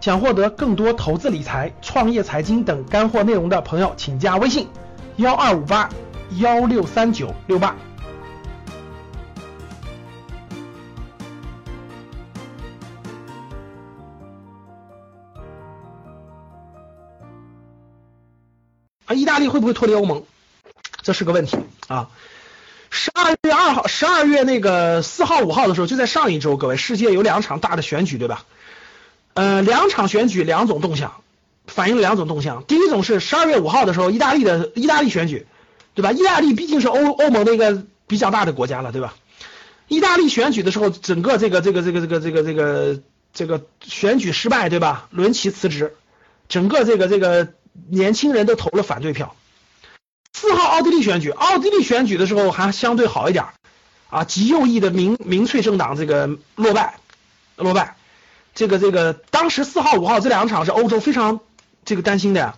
[0.00, 4.68] 想获得更多投资理财、创业财经等干货内容的朋友，请加微信
[5.16, 5.90] 幺二五八
[6.38, 7.76] 幺六三九六八。
[19.06, 20.22] 啊，意大利会不会脱离欧盟？
[21.02, 21.58] 这是个问题
[21.88, 22.08] 啊。
[22.90, 28.44] 十二月二号、十二月那个四号、五号的时候，就在上一周，各位，世界有两场大的选举，对吧？
[29.38, 31.20] 呃，两场选举，两种动向，
[31.68, 32.64] 反映了两种动向。
[32.64, 35.46] 第一种是十二月五号的时候，意大利的意大利选举，
[35.94, 36.10] 对吧？
[36.10, 39.14] 意大利毕竟是欧欧盟的一个比较大的国家了，对吧？
[39.86, 43.00] 意大利选举的时候，整个这个这个这个这个这个这个
[43.32, 45.06] 这个选举失败，对吧？
[45.12, 45.94] 伦齐辞职，
[46.48, 47.52] 整个这个这个
[47.88, 49.36] 年轻人都投了反对票。
[50.32, 53.44] 四号奥地利选举，奥地利选举的时候还相对好一点
[54.10, 56.98] 啊，极右翼的民民粹政党这个落败，
[57.54, 57.94] 落败。
[58.58, 61.38] 这个这个，当时四号五号这两场是欧洲非常
[61.84, 62.56] 这个担心的呀。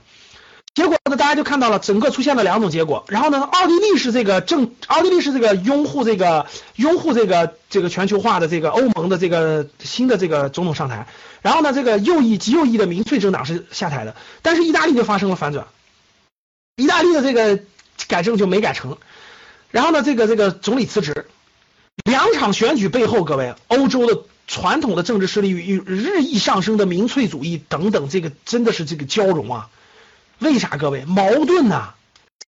[0.75, 3.05] 结果呢，大家就看到了整个出现了两种结果。
[3.08, 11.06] 然后呢，奥地利是这个正，奥地利是这个拥护这个拥护这个这个全球化的这个欧盟的这个新的这个总统上台。
[11.42, 14.16] 然后呢，这个右翼极右翼的民粹政党是下台的。
[14.41, 15.66] 但是意大利就发生了反转，
[16.77, 17.62] 意大利的这个
[18.08, 18.97] 改正就没改成。
[19.70, 21.27] 然后呢，这个这个总理辞职。
[22.05, 24.22] 两场选举背后，各位，欧洲的。
[24.51, 29.69] 传统的政治势力与日益上升的民粹主义等等，这个真的是这个交融啊？
[30.41, 31.91] 为啥各位矛盾呐？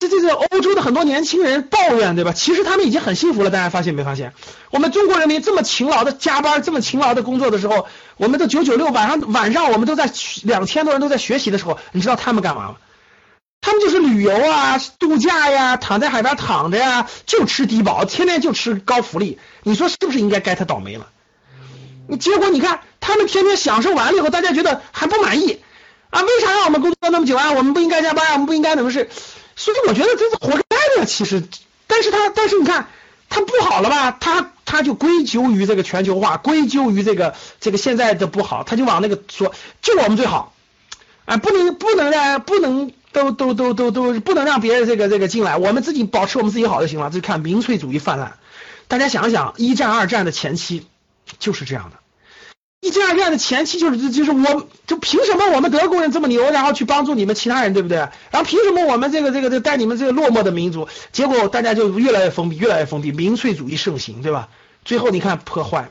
[0.01, 2.33] 这这这欧洲的很多年轻人抱怨对吧？
[2.33, 4.33] 其实他们已经很幸福了，大家发现没发现？
[4.73, 7.87] 我们中国人民这么勤劳的加班，这么勤劳的工作的时候，
[8.17, 10.11] 我们都九九六，晚上晚上我们都在
[10.43, 12.77] 两千多人都在学习的时候，你知道他们干嘛吗？
[13.61, 21.07] 他们就是旅游啊、度假呀，躺在海边躺着呀，就吃低保，天天就吃高福利，你说是不是应该该他倒霉了？
[22.09, 25.61] 你结果你看，他们天天享受完了以后，大家觉得还不满意
[26.11, 26.21] 啊？
[26.23, 27.53] 为啥让我们工作那么久啊？
[27.53, 28.33] 我们不应该加班啊？
[28.35, 29.09] 我们不应该怎么是？
[29.57, 31.07] 所以我觉得这是活该的。
[31.07, 31.43] 其实，
[31.87, 32.89] 但是他但是你看，
[33.29, 34.11] 他不好了吧？
[34.19, 40.55] 他他就归咎于这个全球化，归咎于这个这个现在的不好，他就往那个说，就我们最好，
[41.25, 47.11] 啊，不能不能让不能都都都都都不能让别人这个这个进来，我们自己保持我们自己好就行了。
[47.11, 48.39] 就看民粹主义泛滥。
[48.89, 50.87] 大家想想，一战二战的前期。
[51.39, 51.97] 就是这样的，
[52.81, 57.99] 一战二战的前期就是就是我就凭什么我们德国人这么牛，然后去帮助你们其他人，对不对？
[57.99, 60.89] 然后凭什么我们这个这个这带你们这个落寞的民族？
[61.13, 64.49] 结果大家就越来越封闭，越来越封闭，民粹主义盛行，对吧？
[64.85, 65.91] 最后你看破坏，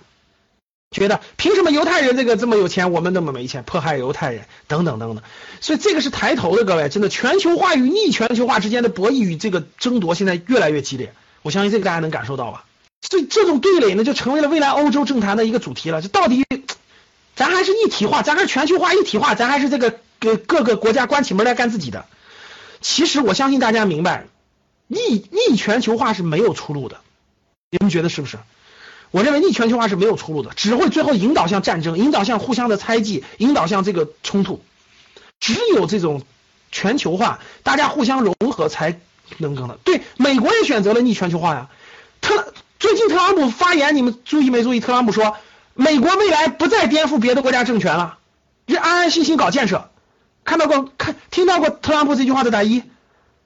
[0.91, 5.23] 觉得凭什么犹太人这个这么有钱，我们那么没钱，迫害犹太人等等等等。
[5.61, 12.65] 所以这个是抬头的，各位，真的全球化与逆全球化之间的博弈与这个争夺现在越来越激烈，我相信这个大家能感受到吧？
[13.01, 16.01] 所以这种对垒呢，就成为了未来欧洲政坛的一个主题了。
[16.01, 16.45] 就到底，
[17.35, 22.05] 咱还是一体化，咱还是全球化一体化，咱还是这个给各个国家关起门来干自己的。
[22.79, 24.27] 其实我相信大家明白，
[24.87, 24.99] 逆
[25.49, 27.01] 逆全球化是没有出路的。
[27.71, 28.37] 你们觉得是不是？
[29.09, 34.61] 我认为逆全球化是没有出路的，只会最后引导向战争，引导向互相的猜忌，引导向这个冲突。
[35.39, 36.21] 只有这种
[36.71, 38.99] 全球化，大家互相融合才
[39.37, 39.79] 能更的。
[39.83, 41.69] 对，美国也选择了逆全球化呀，
[42.21, 42.53] 特。
[42.81, 44.79] 最近特朗普发言，你们注意没注意？
[44.79, 45.37] 特朗普说，
[45.75, 48.17] 美国未来不再颠覆别的国家政权了，
[48.65, 49.91] 就安安心心搞建设。
[50.43, 52.81] 看到过看听到过特朗普这句话的打一，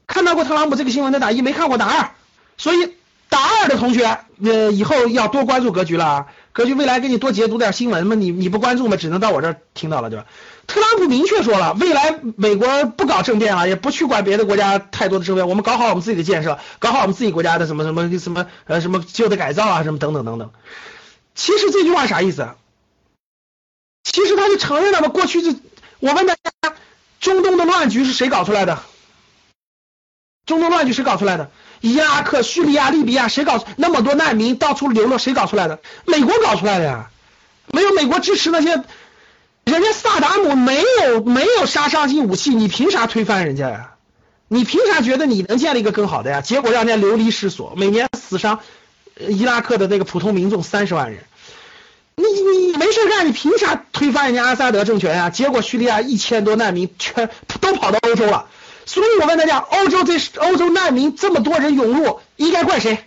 [0.08, 2.12] 看到过特朗普这个新闻的打一，没看过打二。
[2.58, 2.94] 所以
[3.28, 6.28] 打二的同学，呃，以后要多关注格局了。
[6.56, 10.26] 格局未来给你多解读点新闻嘛，你你不关注嘛，只能到我这听到了，对吧？
[10.68, 20.52] 特朗普明确说了，未来美国不搞政变了，也不去管别的国家太多的政变，我们搞好我们自己的建设，搞好我们自己国家的什么什么什么呃什么旧的改造啊，什么等等等等。
[21.36, 22.48] 其实这句话啥意思？
[24.04, 25.58] 其实他就承认了嘛，过去是
[26.00, 26.74] 我问大家，
[27.20, 28.80] 中东的乱局是谁搞出来的？
[30.46, 31.52] 中东乱局谁搞出来的？
[31.86, 35.20] 伊拉克、叙利亚、利比亚，谁搞那么多难民到处流落？
[35.20, 35.80] 谁搞出来的？
[36.06, 37.12] 美国搞出来的呀！
[37.72, 38.70] 没有美国支持那些，
[39.66, 43.92] 人家萨达姆没有没有杀伤性武器，你凭啥推翻人家呀？
[44.48, 46.42] 你凭啥觉得你能建立一个更好的呀？
[46.42, 48.62] 结果让人家流离失所，每年死伤
[49.20, 51.24] 伊拉克的那个普通民众三十万人。
[52.16, 55.30] 你你没事干，你凭啥推翻人家阿萨德政权呀？
[55.30, 57.30] 结果叙利亚一千多难民全
[57.62, 58.48] 都跑到欧洲了。
[58.86, 63.04] 所以我问大家，欧洲这欧洲难民这么多人涌入，应该怪谁？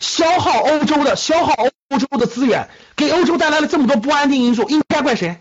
[0.00, 5.40] 消耗欧洲的，消耗欧洲的资源，给欧洲带来了这么多不安定因素，应该怪谁？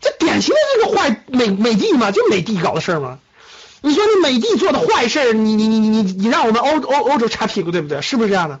[0.00, 3.20] 这典型的这个坏美美帝嘛，就美帝搞的事儿嘛。
[3.80, 8.02] 你说你美帝做的坏事，你你你你你你让我们欧欧欧洲擦屁股，对不对？
[8.02, 8.60] 是不是这样的？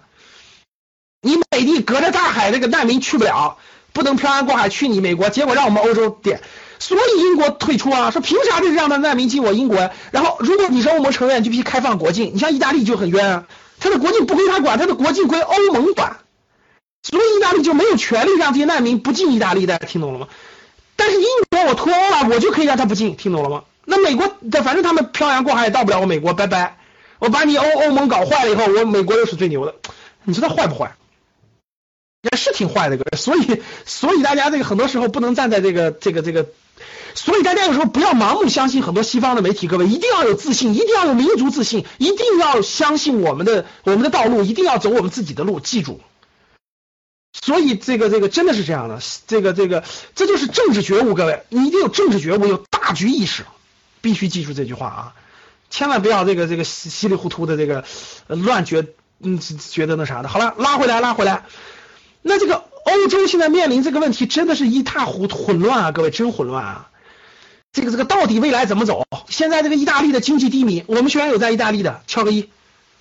[1.20, 3.58] 你美帝隔着大海，这个难民去不了，
[3.92, 6.40] 不能漂洋过海去你美国，结果让我们欧洲点。
[6.78, 9.92] 所以英国退出啊，说凭啥这让他难民进我英国呀？
[10.10, 12.32] 然后如果你是欧盟成员，就必须开放国境。
[12.34, 13.46] 你像意大利就很冤啊，
[13.80, 16.18] 他的国境不归他管，他的国境归欧盟管，
[17.02, 20.28] 所以意大利就没有权利让这些难民不进意大利的，听懂了吗？
[20.96, 23.64] 但是英国我脱欧了，我就可以让他不进，听懂了吗？
[23.84, 26.78] 那美国的，反正他们漂洋过海也到不了我美国，拜拜。
[27.18, 29.74] 我把你欧欧盟搞坏了以后，我美国又是最牛的。
[30.24, 30.96] 你说他坏不坏？
[32.22, 36.46] 也是挺坏的，所以所以大家这个很多时候不能站在这个这个这个，
[37.14, 46.00] 所以大家有时候不要盲目相信很多西方的媒体，各位一定要有自信，一定要有民族自信，一定要相信我们的我们的道路，一定要走我们自己的路，记住。
[47.32, 49.84] 所以这个这个真的是这样的，这个这个
[50.14, 53.44] 这就是政治觉悟，各位你一定有政治觉悟，有大局意识，
[54.00, 55.14] 必须记住这句话啊，
[55.70, 57.84] 千万不要这个这个稀稀里糊涂的这个
[58.28, 58.86] 乱觉
[59.20, 60.28] 嗯觉得那啥的。
[60.28, 61.44] 好了，拉回来拉回来。
[62.22, 65.92] 那这个欧洲现在面临这个问题，真的是一塌糊涂混乱啊！
[65.92, 66.90] 各位真混乱啊！
[67.72, 69.06] 这个这个到底未来怎么走？
[69.28, 72.48] 现在这个意大利的经济低迷，我们学员有在意大利的，敲个一。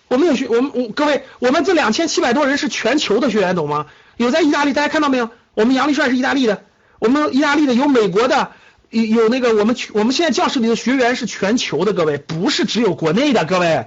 [0.08, 3.88] 我们有学，我们我各位，我们这两千七百多人是全球的学员，懂吗？
[4.18, 5.30] 有在意大利，大家看到没有？
[5.54, 6.64] 我们杨立帅是意大利的，
[7.00, 8.52] 我们意大利的有美国的，
[8.90, 13.86] 有有那个我们我们现在教室里的学员是全球的，各位不是只有国内的，各位，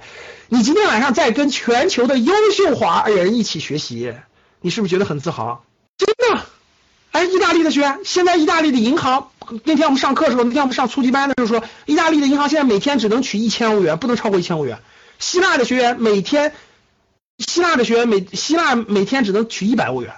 [0.49, 4.13] 你今天晚上在跟全球的优秀华人一起学习。
[4.59, 5.63] 你是不是觉得很自豪？
[5.97, 6.43] 真的，
[7.11, 9.31] 哎，意大利的学员，现在意大利的银行，
[9.63, 14.79] 那天我们上课的时候，那天我们上初级班的时候说，意大利的银行现在每天只能取一千欧元，不能超过一千欧元。
[15.19, 16.53] 希腊的学员每天，
[17.39, 20.13] 希腊的学员每希腊每天只能取一百欧元。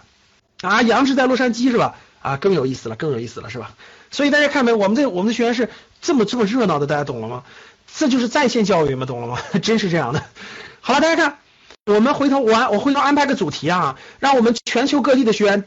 [0.62, 1.96] 啊，杨志在洛杉矶是吧？
[2.22, 3.72] 啊，更有意思了，更有意思了是吧？
[4.12, 5.70] 所以大家看没，我们这我们的学员是
[6.02, 7.44] 这么这么热闹的，大家懂了吗？
[7.96, 9.06] 这就是在线教育吗？
[9.06, 9.40] 懂了吗？
[9.64, 10.22] 真是这样的。
[10.82, 11.38] 好了，大家看。
[11.86, 15.64] 我们回头我我回头安排个主题啊，让我们全球各地的学员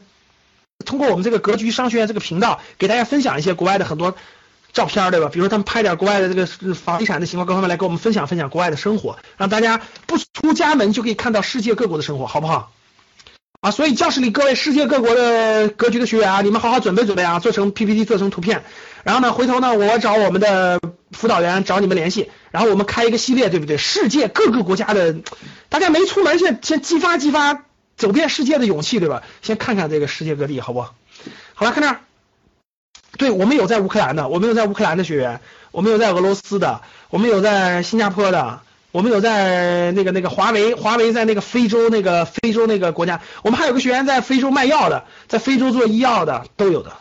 [0.85, 4.15] 通过我们这个格局商学院这个频道，给大家分享一些国外的很多
[4.71, 5.29] 照片，对吧？
[5.31, 12.71] 比如他们拍点国外的这个房地产的情况，各方面来跟我们分享分享国外的生活，让大家不出家门就可以看到世界各国的生活，好不好？
[13.63, 18.65] 啊，所以教室里各位世界各国的格局的学员啊，你们好好准备准备啊，做成 PPT，做成图片。
[19.03, 20.81] 然后呢，回头呢，我找我们的
[21.11, 23.77] 辅导员找你们联系，然后我们开一个系列，对不对？
[23.77, 25.15] 世界各个国家的，
[25.69, 27.63] 大家没出门，先先激发激发
[27.95, 29.23] 走遍世界的勇气，对吧？
[29.41, 30.81] 先看看这个世界各地，好不？
[31.53, 32.01] 好了，看这儿，
[33.17, 35.39] 对我们有在乌克兰的，我们有在乌克兰的学员，
[35.71, 38.59] 我们有在俄罗斯的，我们有在新加坡的，
[38.93, 46.93] 我们有在那个那个华为，华为在那个非洲那个非洲那个国家，我们还有个学员在非洲卖药的，在非洲做医药的，都有的。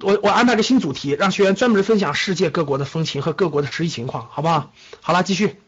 [0.00, 4.72] 我我安排个新主题，让学员专门分享世界各国的风情和各国的实际情况，好不好？
[5.02, 5.60] 好了，继续。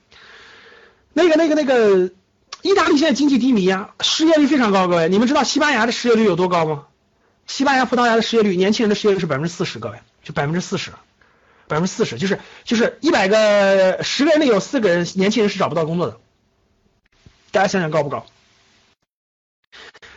[1.12, 2.10] 那个那个那个，
[2.62, 6.84] 意大利现在经济低迷啊，失业率非常高，各位，你们知道西班牙的失业率有多高吗？
[7.46, 10.90] 西班牙、葡萄牙的失业率，年轻人的失业率是百分之四十，各位，就百分之四十，
[11.72, 16.18] 百分之四十，就是就是一百个十个人里有四个人年轻人是找不到工作的，
[17.50, 18.26] 大家想想高不高？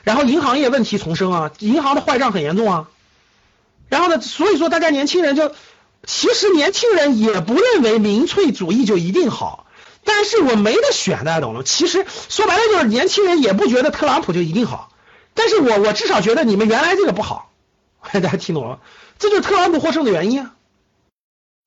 [0.03, 2.89] 然后银行业问题丛生啊，银行的坏账很严重啊。
[3.87, 4.19] 然后呢？
[4.19, 5.53] 所以说，大家年轻人就，
[6.05, 9.67] 其实年轻人也不认为民粹主义就一定好，
[10.03, 11.63] 但是我没得选，大家懂了。
[11.63, 14.91] 其实说白了就是年轻人也不觉得特朗普就一定好，
[15.35, 17.51] 但是我我至少觉得你们原来这个不好，
[18.11, 18.79] 大家听懂了？
[19.19, 20.54] 这就是特朗普获胜的原因啊。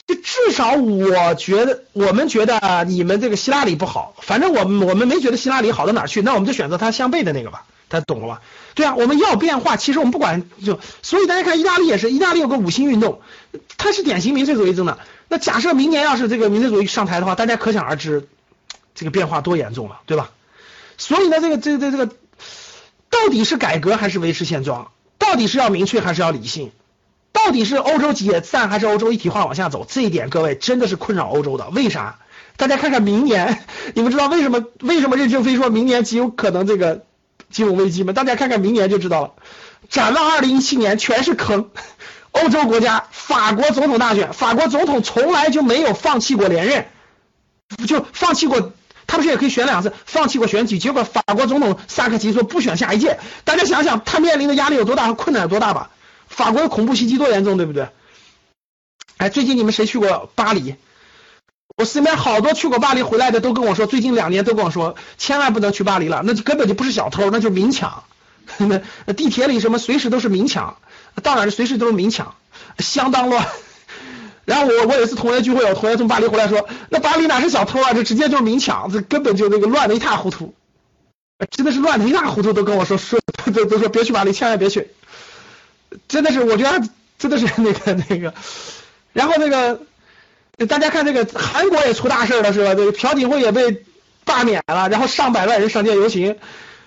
[0.08, 7.64] 就至少我觉得，我们觉得你们这个希拉里不好，反正我们我们没觉得希拉里好到哪去，那我们就选择他相悖的那个吧。
[7.90, 8.42] 他懂了吧？
[8.74, 9.76] 对啊，我们要变化。
[9.76, 13.22] 其实我们不管就，所以大家看意大利也是，意大利有个五星运动，
[13.78, 14.98] 它是典型民粹主义真的。
[15.28, 18.28] 那假设明年要是这个民粹主义上台的话，大家可想而知
[18.94, 20.30] 这个变化多严重了，对吧？
[20.98, 22.06] 所以呢，这个这这这个
[23.08, 24.90] 到底是改革还是维持现状？
[25.16, 26.70] 到底是要明确还是要理性？
[27.44, 29.86] 到底是欧洲解散还是欧洲一体化往下走？
[29.88, 31.68] 这一点各位真的是困扰欧洲的。
[31.70, 32.18] 为啥？
[32.56, 33.64] 大家看看明年，
[33.94, 34.64] 你们知道为什么？
[34.80, 37.04] 为什么任正非说明年极有可能这个？
[37.50, 38.12] 金融危机吗？
[38.12, 39.30] 大家看看明年就知道了。
[39.88, 41.70] 展望二零一七年全是坑。
[42.32, 46.86] 欧洲国家，法国总统大选，法国总统从来就没有放弃过连任，
[47.86, 48.72] 就放弃过，
[49.06, 53.18] 他不是也可以选两次，放弃过选举，结果法国总统萨科齐说不选下一届。
[53.44, 55.88] 大家想想，他面临的压力有多大和困难有多大吧？
[56.38, 57.88] 法国的恐怖袭击多严重，对不对？
[59.16, 60.76] 哎，最近你们谁去过巴黎？
[61.76, 68.04] 我身边好多去过巴黎回来的都跟我说，最近两年都跟我说，千万不能去巴黎了，那就根本就不是小偷，那就明抢。
[68.58, 68.80] 那
[69.14, 70.78] 地铁里什么随时都是明抢，
[71.24, 72.36] 到哪随时都是明抢，
[72.78, 73.44] 相当乱。
[74.44, 80.54] 然后我我有一次同学聚会，我同学从巴黎回来说，那巴黎哪是小偷啊，这直接就是明抢，这根本就那个乱的一塌糊涂，
[81.50, 83.18] 真的是乱的一塌糊涂，都跟我说说
[83.52, 84.88] 都都说别去巴黎，千万别去。
[86.08, 88.34] 真的是，我觉得真的是那个 那个，
[89.12, 89.80] 然后那个
[90.66, 92.74] 大家看这个韩国也出大事了是吧？
[92.74, 93.84] 这个朴槿惠也被
[94.24, 96.36] 罢免了，然后上百万人上街游行。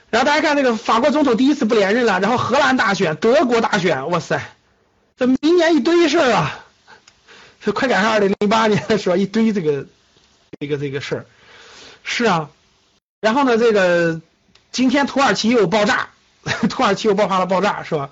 [0.10, 4.42] 然后大家看那个法国总统第一次不连任了，然后荷兰大选、德国大选，哇塞，
[5.18, 6.60] 这明年一堆事儿啊！
[7.64, 9.16] 这快赶上二零零八年是吧？
[9.16, 9.86] 一堆这个
[10.60, 11.26] 这个这个事儿，
[12.04, 12.50] 是啊。
[13.22, 14.20] 然后呢，这个
[14.74, 16.10] 今天土耳其又爆炸，
[16.70, 18.10] 土耳其又爆发了爆炸是吧？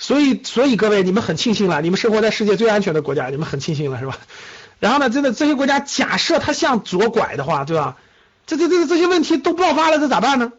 [0.00, 4.18] 所以所以各位你们很庆幸了，你们生活在世界最安全的国家，你们很庆幸了是吧？
[4.80, 7.98] 然后呢，真的这些国家假设它向左拐的话，对吧？
[8.46, 10.52] 这这这这些问题都爆发了，这咋办呢？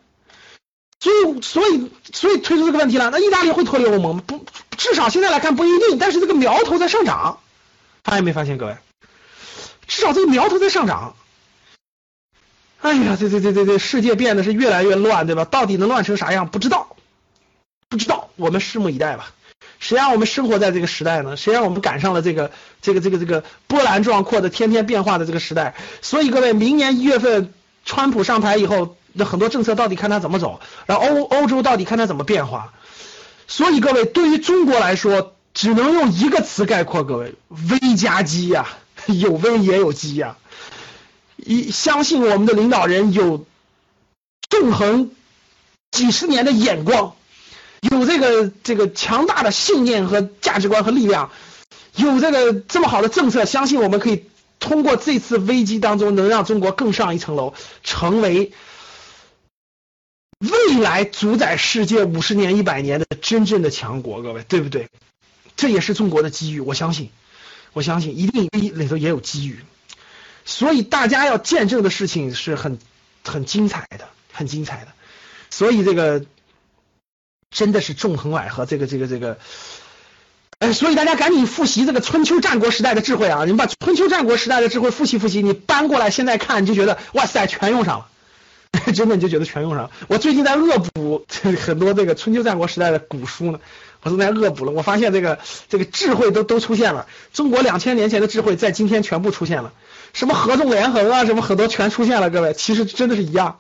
[1.00, 3.10] 所以，所以，所以推出这个问题了。
[3.10, 4.24] 那意大利会脱离欧盟吗？
[4.28, 4.46] 不，
[4.78, 5.98] 至少现在来看不一定。
[5.98, 7.40] 但是这个苗头在上涨，
[8.04, 8.78] 发现没发现，各位？
[9.88, 11.16] 至少这个苗头在上涨。
[12.82, 15.46] 哎呀，这这这这这世界变得是越来越乱，对吧？
[15.46, 16.48] 到底能乱成啥样？
[16.48, 16.96] 不知道，
[17.92, 18.30] 不知道。
[18.38, 19.32] 我们拭目以待吧。
[19.80, 21.38] 谁让我们生活在这个时代呢？
[21.38, 22.50] 谁让我们赶上了这个
[22.82, 25.76] 这个这个这个波澜壮阔的、天天变化的这个时代？
[26.02, 27.54] 所以，各位，明年一月份，
[27.86, 28.96] 川普上台以后。
[29.14, 32.72] 那很多政策到底看他怎么走，然后欧欧洲到底看他怎么变化，
[33.46, 38.70] 所以各位对于中国来说，只能用一个词概括，各位危加机呀，
[39.08, 40.38] 有危也有机呀，
[41.36, 43.46] 一相信我们的领导人有
[44.50, 45.12] 纵横
[45.92, 47.16] 几十年的眼光，
[47.82, 51.32] 有这个这个强大的信念和价值观和力量，
[51.96, 54.26] 有这个这么好的政策，相信我们可以
[54.60, 58.54] 通过这次危机当中，能让中国更上一层楼，成为。
[60.42, 64.90] 未来主宰世界五十年、一百年的真正的强国，各位对不对？
[65.56, 67.12] 这也是中国的机遇，我相信，
[67.74, 69.60] 我相信一定里头也有机遇。
[70.44, 72.80] 所以大家要见证的事情是很
[73.24, 74.88] 很精彩的，很精彩的。
[75.52, 76.26] 所以这个
[77.52, 79.38] 真的是纵横捭阖，这个这个这个，
[80.60, 83.42] 哎，所以大家赶紧复习这个春秋战国时代的智慧啊！
[83.46, 88.08] 你们把春秋战国时代的智慧复习复习，你搬过来现在看，你就觉得哇塞，全用上了。
[88.96, 89.92] 真的你就觉得全用上了。
[90.08, 91.26] 我最近在恶补
[91.60, 93.60] 很多这个春秋战国时代的古书呢，
[94.02, 94.72] 我都在恶补了。
[94.72, 99.74] 我发现这个这个智慧都都出现了，中国两千年前的智慧在今天全部出现了，
[100.14, 102.30] 什么合纵连横啊，什么很多全出现了。
[102.30, 103.60] 各位，其实真的是一样，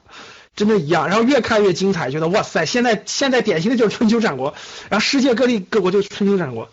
[0.55, 1.07] 真的一样。
[1.07, 4.53] 然后越看越精彩，觉得哇塞，现在现在典型的就是春秋战国，
[4.89, 6.69] 然后世界各地各国就是春秋战国。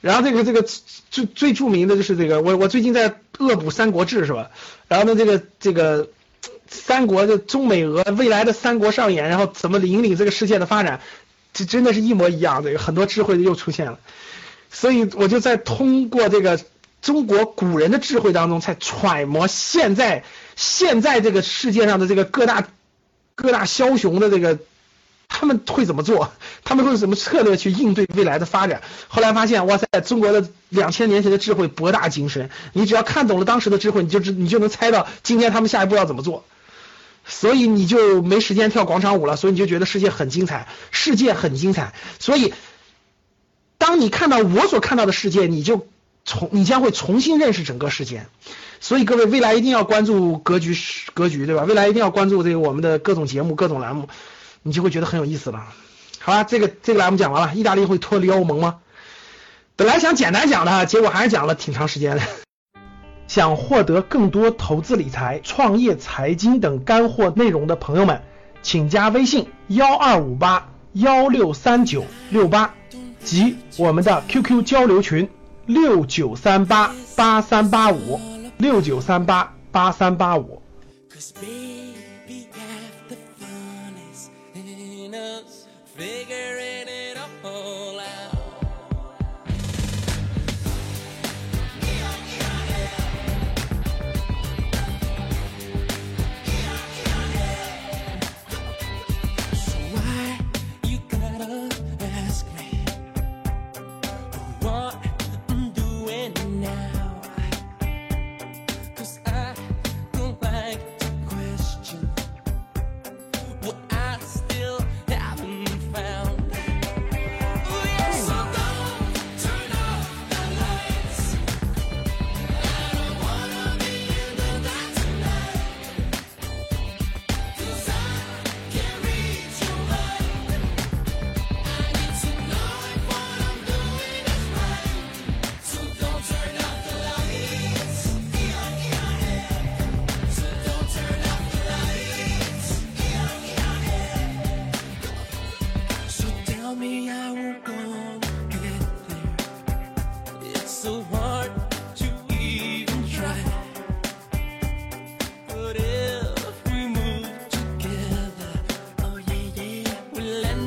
[0.00, 0.62] 然后这个这个
[1.10, 4.50] 最最著名的就是这个，我我最近在恶补三国志是吧？
[4.88, 6.08] 然后呢这个这个。
[6.66, 11.00] 三国的中美俄未来的三国上演，然后怎么引领这个世界的发展，
[11.52, 12.64] 这真的是一模一样。
[12.64, 14.00] 这个很多智慧又出现了，
[14.72, 16.58] 所以我就在通过这个
[17.00, 20.24] 中国古人的智慧当中，才揣摩现在
[20.56, 22.66] 现在这个世界上的这个各大
[23.34, 24.58] 各大枭雄的这个
[25.28, 26.32] 他们会怎么做，
[26.64, 28.82] 他们会用什么策略去应对未来的发展。
[29.08, 36.44] 后来发现，哇塞，中国的两千年前的智慧博大精深，你只要看懂了当时的智慧，你就知你就能猜到今天他们下一步要怎么做。
[37.26, 41.94] 所以你就没时间跳广场舞了，所以你就觉得世界很精彩，世界很精彩。
[42.18, 42.52] 所以，
[43.78, 45.86] 当你看到我所看到的世界，你就
[46.24, 48.26] 重，你将会重新认识整个世界。
[48.80, 50.76] 所以各位，未来一定要关注格局，
[51.14, 51.64] 格局对吧？
[51.64, 54.08] 未来一定要关注这个我们的各种节目、各种栏目，
[54.62, 55.64] 你就会觉得很有意思了。
[56.18, 58.76] 好吧，这个这个栏目讲完了，意大利会脱离欧盟吗？
[59.76, 62.22] 本来想简单讲的，结果还是讲了挺长时间的。
[63.26, 68.22] 想获得更多投资理财、创业财经等干货内容的朋友们，
[68.62, 72.74] 请加微信幺二五八幺六三九六八
[73.22, 75.28] 及我们的 QQ 交流群
[75.66, 78.20] 六九三八八三八五
[78.58, 80.62] 六九三八八三八五。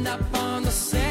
[0.08, 1.07] up on the set.